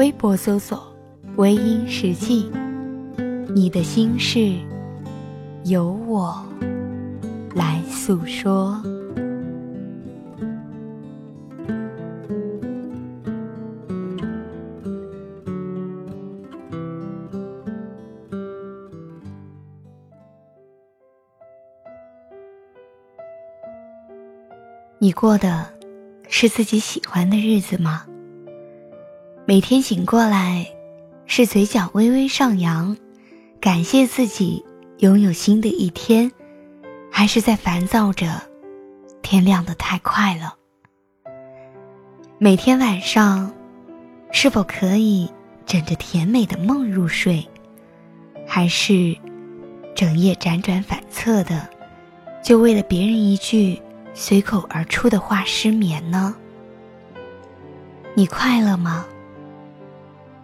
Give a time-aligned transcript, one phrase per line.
[0.00, 0.82] 微博搜索
[1.36, 2.50] “微音时记”。
[3.54, 4.56] 你的心事，
[5.64, 6.42] 由我
[7.54, 8.82] 来诉说。
[24.98, 25.66] 你过的
[26.26, 28.06] 是自己喜欢的日子吗？
[29.50, 30.64] 每天醒过来，
[31.26, 32.96] 是嘴角微微上扬。
[33.60, 34.64] 感谢自己
[34.98, 36.30] 拥有新的一天，
[37.10, 38.40] 还是在烦躁着，
[39.22, 40.54] 天亮的太快了。
[42.38, 43.52] 每天晚上，
[44.30, 45.28] 是否可以
[45.66, 47.44] 枕着甜美的梦入睡，
[48.46, 49.16] 还是
[49.96, 51.68] 整夜辗转反侧的，
[52.40, 53.82] 就为了别人一句
[54.14, 56.36] 随口而出的话失眠呢？
[58.14, 59.04] 你快乐吗？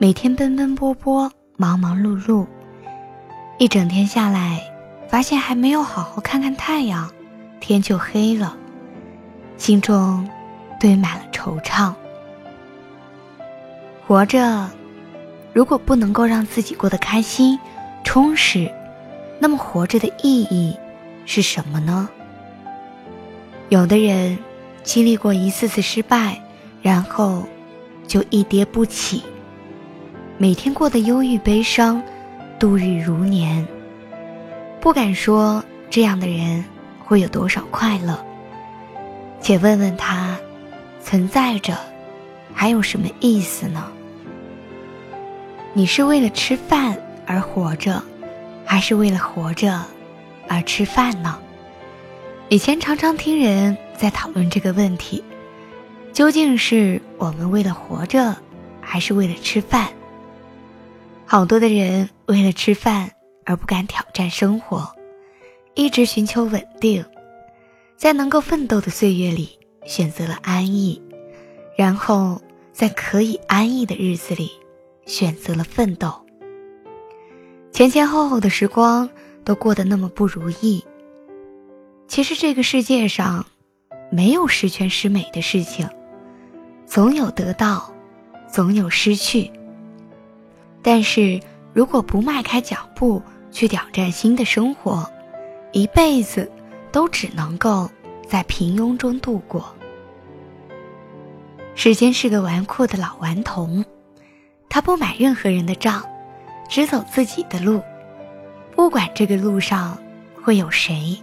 [0.00, 2.46] 每天奔奔波波，忙忙碌碌。
[3.58, 4.62] 一整天下来，
[5.08, 7.10] 发现还没有好好看看太阳，
[7.58, 8.56] 天就黑了，
[9.56, 10.24] 心中
[10.78, 11.92] 堆满了惆怅。
[14.06, 14.70] 活着，
[15.52, 17.58] 如果不能够让自己过得开心、
[18.04, 18.72] 充实，
[19.40, 20.76] 那么活着的意义
[21.26, 22.08] 是什么呢？
[23.68, 24.38] 有的人
[24.84, 26.40] 经历过一次次失败，
[26.82, 27.42] 然后
[28.06, 29.24] 就一跌不起，
[30.40, 32.00] 每天过得忧郁悲伤。
[32.60, 33.66] 度日如年，
[34.80, 36.64] 不敢说这样的人
[37.04, 38.18] 会有多少快乐。
[39.40, 40.36] 且问问他，
[41.00, 41.78] 存在着
[42.52, 43.84] 还有什么意思呢？
[45.72, 46.96] 你是为了吃饭
[47.26, 48.02] 而活着，
[48.64, 49.80] 还是为了活着
[50.48, 51.38] 而吃饭呢？
[52.48, 55.22] 以前常常听人在讨论这个问题：
[56.12, 58.36] 究竟是我们为了活着，
[58.80, 59.88] 还是为了吃饭？
[61.30, 63.10] 好多的人为了吃饭
[63.44, 64.90] 而不敢挑战生活，
[65.74, 67.04] 一直寻求稳定，
[67.98, 71.02] 在能够奋斗的岁月里选择了安逸，
[71.76, 72.40] 然后
[72.72, 74.50] 在可以安逸的日子里
[75.04, 76.10] 选择了奋斗。
[77.72, 79.10] 前前后后的时光
[79.44, 80.82] 都过得那么不如意。
[82.06, 83.44] 其实这个世界上
[84.10, 85.86] 没有十全十美的事情，
[86.86, 87.92] 总有得到，
[88.50, 89.50] 总有失去。
[90.90, 91.38] 但是，
[91.74, 95.06] 如果不迈开脚步去挑战新的生活，
[95.70, 96.50] 一辈子
[96.90, 97.90] 都只能够
[98.26, 99.62] 在平庸中度过。
[101.74, 103.84] 时间是个纨绔的老顽童，
[104.70, 106.02] 他不买任何人的账，
[106.70, 107.82] 只走自己的路，
[108.74, 109.98] 不管这个路上
[110.42, 111.18] 会有谁。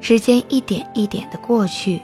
[0.00, 2.00] 时间一点一点的过去，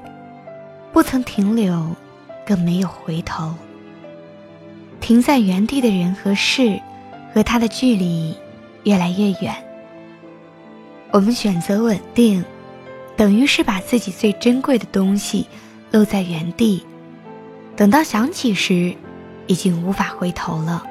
[0.92, 1.96] 不曾停留，
[2.44, 3.54] 更没有回头。
[5.00, 6.80] 停在原地的人和事，
[7.34, 8.36] 和他的距离
[8.84, 9.54] 越来越远。
[11.10, 12.44] 我们选择稳定，
[13.16, 15.46] 等于是把自己最珍贵的东西
[15.90, 16.84] 落在原地，
[17.74, 18.94] 等到想起时，
[19.46, 20.84] 已经无法回头了，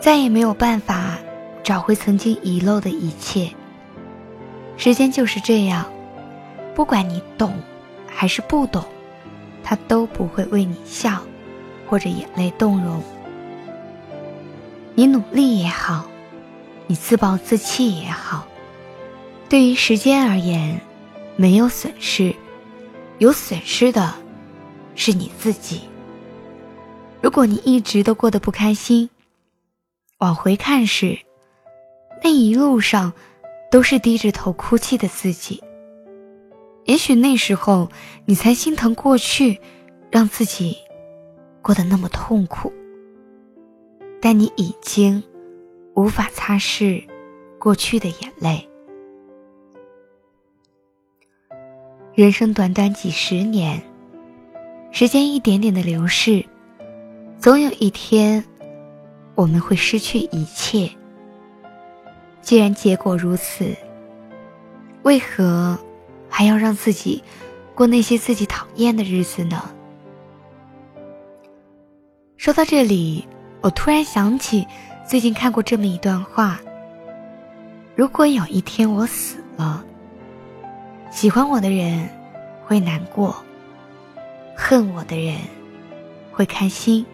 [0.00, 1.18] 再也没有办法
[1.62, 3.50] 找回曾经遗漏的一切。
[4.78, 5.84] 时间就是这样，
[6.74, 7.54] 不管你懂
[8.06, 8.82] 还是不懂，
[9.62, 11.20] 他都不会为你笑。
[11.86, 13.02] 或者眼泪动容，
[14.94, 16.06] 你努力也好，
[16.86, 18.46] 你自暴自弃也好，
[19.48, 20.80] 对于时间而言，
[21.36, 22.34] 没有损失，
[23.18, 24.14] 有损失的
[24.94, 25.82] 是你自己。
[27.22, 29.08] 如果你一直都过得不开心，
[30.18, 31.18] 往回看时，
[32.22, 33.12] 那一路上
[33.70, 35.62] 都是低着头哭泣的自己。
[36.84, 37.90] 也许那时候
[38.24, 39.60] 你才心疼过去，
[40.10, 40.78] 让自己。
[41.66, 42.72] 过得那么痛苦，
[44.20, 45.20] 但你已经
[45.96, 47.04] 无法擦拭
[47.58, 48.68] 过去的眼泪。
[52.14, 53.82] 人生短短几十年，
[54.92, 56.44] 时间一点点的流逝，
[57.36, 58.44] 总有一天
[59.34, 60.88] 我们会失去一切。
[62.42, 63.74] 既然结果如此，
[65.02, 65.76] 为何
[66.28, 67.24] 还要让自己
[67.74, 69.72] 过那些自己讨厌的日子呢？
[72.46, 73.26] 说到这里，
[73.60, 74.64] 我突然想起
[75.04, 76.60] 最近看过这么一段话：
[77.96, 79.84] 如果有一天我死了，
[81.10, 82.08] 喜欢我的人
[82.64, 83.34] 会难过，
[84.54, 85.34] 恨我的人
[86.30, 87.04] 会开心。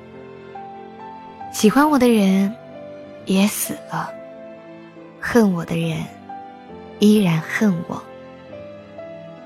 [1.51, 2.55] 喜欢我的人
[3.25, 4.13] 也死了，
[5.19, 5.97] 恨我的人
[6.99, 8.03] 依然恨我。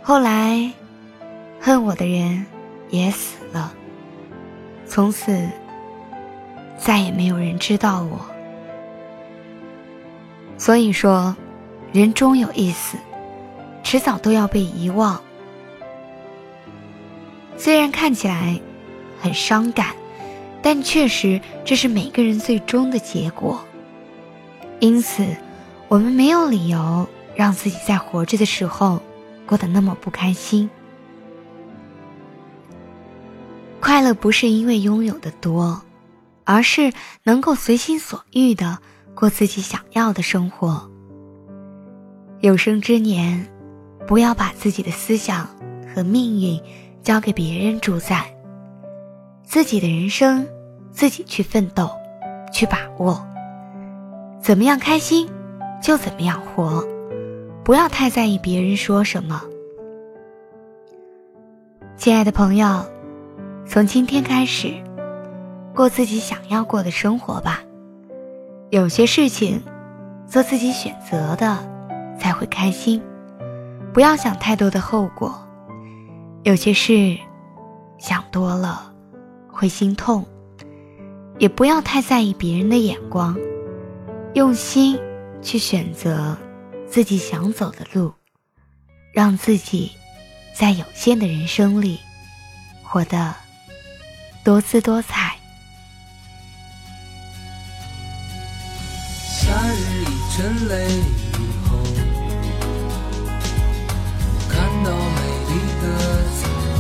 [0.03, 0.69] 后来，
[1.61, 2.45] 恨我的人
[2.91, 3.73] 也死了，
[4.85, 5.49] 从此
[6.77, 8.21] 再也没有人知道我。
[10.59, 11.37] 所以说，
[11.93, 12.97] 人终有一死，
[13.83, 15.21] 迟早都要被遗忘。
[17.57, 18.61] 虽然看起来
[19.21, 19.95] 很伤感。
[20.63, 23.61] 但确实，这是每个人最终的结果。
[24.81, 25.25] 因此，
[25.87, 27.07] 我们没有理由
[27.37, 29.01] 让自己在活着的时候
[29.47, 30.69] 过得那么不开心。
[33.81, 35.81] 快乐不是因为拥有的多，
[36.47, 36.91] 而是
[37.25, 38.79] 能够随心所欲的
[39.15, 40.91] 过自己想要的生活。
[42.41, 43.47] 有生之年，
[44.07, 45.47] 不要把自己的思想
[45.95, 46.59] 和命运
[47.03, 48.35] 交给别人主宰，
[49.45, 50.47] 自己的人生。
[50.93, 51.91] 自己去奋斗，
[52.51, 53.23] 去把握，
[54.41, 55.29] 怎么样开心，
[55.83, 56.83] 就怎么样活，
[57.63, 59.43] 不要太在意别人说什么。
[61.99, 62.83] 亲爱的朋友，
[63.67, 64.73] 从今天开始，
[65.77, 67.63] 过自己想要过的生活吧。
[68.71, 69.63] 有些事情，
[70.27, 71.59] 做自己选择的
[72.19, 73.01] 才会开心，
[73.93, 75.47] 不要想太多的后果。
[76.45, 77.19] 有些事，
[77.99, 78.91] 想多了
[79.49, 80.27] 会心痛。
[81.39, 83.37] 也不要太在意别人的眼光，
[84.33, 84.99] 用心
[85.43, 86.35] 去选择
[86.89, 88.11] 自己想走的路，
[89.13, 89.93] 让自己
[90.55, 92.01] 在有限的人生里
[92.83, 93.35] 活得
[94.43, 95.36] 多姿多彩。
[100.37, 101.79] 日已沉泪雨后，
[104.49, 104.55] 看
[104.85, 105.19] 到美
[105.49, 105.51] 丽
[105.81, 105.85] 的
[106.37, 106.39] 彩
[106.77, 106.79] 虹。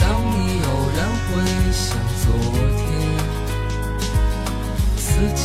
[0.00, 0.02] 当
[0.32, 0.66] 你偶
[0.96, 0.98] 然
[1.28, 1.30] 回。
[1.72, 2.24] 想昨
[2.76, 2.84] 天，
[4.96, 5.04] 四
[5.34, 5.42] 季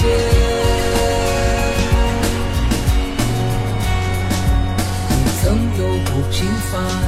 [0.00, 0.08] 间，
[5.42, 7.07] 曾有过平凡。